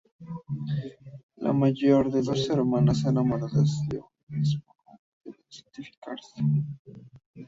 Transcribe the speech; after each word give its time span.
La 1.35 1.53
mayor 1.53 2.11
de 2.11 2.23
dos 2.23 2.49
hermanas 2.49 3.05
enamoradas 3.05 3.87
de 3.87 3.99
un 3.99 4.39
mismo 4.39 4.63
hombre 4.87 5.03
debe 5.23 5.45
sacrificarse. 5.47 6.41